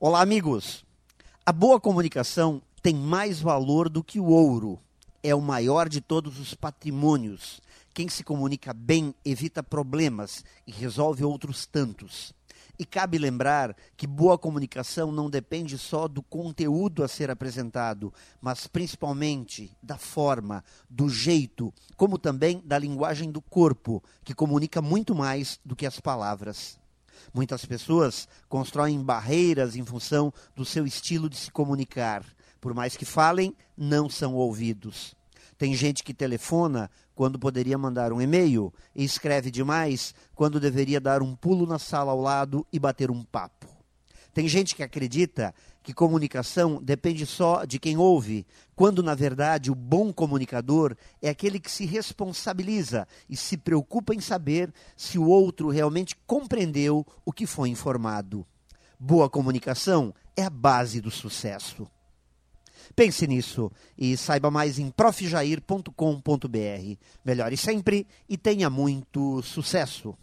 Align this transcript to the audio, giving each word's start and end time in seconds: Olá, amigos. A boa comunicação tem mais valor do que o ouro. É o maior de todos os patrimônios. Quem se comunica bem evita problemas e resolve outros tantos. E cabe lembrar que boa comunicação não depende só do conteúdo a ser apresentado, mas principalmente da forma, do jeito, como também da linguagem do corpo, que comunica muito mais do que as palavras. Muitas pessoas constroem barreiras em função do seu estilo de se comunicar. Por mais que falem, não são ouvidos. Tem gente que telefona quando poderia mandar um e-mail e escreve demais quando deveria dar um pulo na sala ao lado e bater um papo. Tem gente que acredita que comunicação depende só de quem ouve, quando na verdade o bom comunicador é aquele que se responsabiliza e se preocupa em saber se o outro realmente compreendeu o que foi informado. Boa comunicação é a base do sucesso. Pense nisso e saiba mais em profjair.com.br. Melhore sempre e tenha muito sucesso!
Olá, 0.00 0.20
amigos. 0.22 0.84
A 1.44 1.50
boa 1.50 1.80
comunicação 1.80 2.62
tem 2.80 2.94
mais 2.94 3.40
valor 3.40 3.88
do 3.88 4.04
que 4.04 4.20
o 4.20 4.26
ouro. 4.26 4.78
É 5.24 5.34
o 5.34 5.40
maior 5.40 5.88
de 5.88 6.00
todos 6.00 6.38
os 6.38 6.54
patrimônios. 6.54 7.60
Quem 7.92 8.08
se 8.08 8.22
comunica 8.22 8.72
bem 8.72 9.12
evita 9.24 9.60
problemas 9.60 10.44
e 10.64 10.70
resolve 10.70 11.24
outros 11.24 11.66
tantos. 11.66 12.32
E 12.78 12.84
cabe 12.84 13.18
lembrar 13.18 13.74
que 13.96 14.06
boa 14.06 14.38
comunicação 14.38 15.10
não 15.10 15.28
depende 15.28 15.76
só 15.76 16.06
do 16.06 16.22
conteúdo 16.22 17.02
a 17.02 17.08
ser 17.08 17.28
apresentado, 17.28 18.14
mas 18.40 18.68
principalmente 18.68 19.76
da 19.82 19.98
forma, 19.98 20.62
do 20.88 21.08
jeito, 21.08 21.74
como 21.96 22.18
também 22.18 22.62
da 22.64 22.78
linguagem 22.78 23.32
do 23.32 23.42
corpo, 23.42 24.00
que 24.22 24.32
comunica 24.32 24.80
muito 24.80 25.12
mais 25.12 25.58
do 25.64 25.74
que 25.74 25.84
as 25.84 25.98
palavras. 25.98 26.78
Muitas 27.32 27.64
pessoas 27.64 28.28
constroem 28.48 29.02
barreiras 29.02 29.76
em 29.76 29.84
função 29.84 30.32
do 30.54 30.64
seu 30.64 30.86
estilo 30.86 31.28
de 31.28 31.36
se 31.36 31.50
comunicar. 31.50 32.24
Por 32.60 32.74
mais 32.74 32.96
que 32.96 33.04
falem, 33.04 33.54
não 33.76 34.08
são 34.08 34.34
ouvidos. 34.34 35.16
Tem 35.56 35.74
gente 35.74 36.04
que 36.04 36.14
telefona 36.14 36.90
quando 37.14 37.38
poderia 37.38 37.76
mandar 37.76 38.12
um 38.12 38.20
e-mail 38.20 38.72
e 38.94 39.04
escreve 39.04 39.50
demais 39.50 40.14
quando 40.34 40.60
deveria 40.60 41.00
dar 41.00 41.22
um 41.22 41.34
pulo 41.34 41.66
na 41.66 41.78
sala 41.78 42.12
ao 42.12 42.20
lado 42.20 42.66
e 42.72 42.78
bater 42.78 43.10
um 43.10 43.24
papo. 43.24 43.77
Tem 44.38 44.46
gente 44.46 44.76
que 44.76 44.84
acredita 44.84 45.52
que 45.82 45.92
comunicação 45.92 46.80
depende 46.80 47.26
só 47.26 47.64
de 47.64 47.76
quem 47.76 47.96
ouve, 47.96 48.46
quando 48.76 49.02
na 49.02 49.12
verdade 49.12 49.68
o 49.68 49.74
bom 49.74 50.12
comunicador 50.12 50.96
é 51.20 51.28
aquele 51.28 51.58
que 51.58 51.68
se 51.68 51.84
responsabiliza 51.84 53.08
e 53.28 53.36
se 53.36 53.56
preocupa 53.56 54.14
em 54.14 54.20
saber 54.20 54.72
se 54.96 55.18
o 55.18 55.26
outro 55.26 55.70
realmente 55.70 56.14
compreendeu 56.24 57.04
o 57.26 57.32
que 57.32 57.46
foi 57.46 57.70
informado. 57.70 58.46
Boa 58.96 59.28
comunicação 59.28 60.14
é 60.36 60.44
a 60.44 60.50
base 60.50 61.00
do 61.00 61.10
sucesso. 61.10 61.84
Pense 62.94 63.26
nisso 63.26 63.72
e 63.98 64.16
saiba 64.16 64.52
mais 64.52 64.78
em 64.78 64.88
profjair.com.br. 64.88 65.90
Melhore 67.24 67.56
sempre 67.56 68.06
e 68.28 68.38
tenha 68.38 68.70
muito 68.70 69.42
sucesso! 69.42 70.16